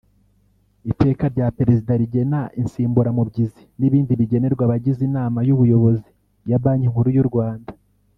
[0.91, 6.09] Iteka rya Perezida rigena insimburamubyizi n’ibindi bigenerwa Abagize Inama y’Ubuyobozi
[6.49, 7.71] ya Banki Nkuru y’u Rwanda